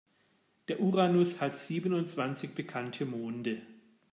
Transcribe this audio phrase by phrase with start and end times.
[0.67, 3.61] Der Uranus hat siebenundzwanzig bekannte Monde.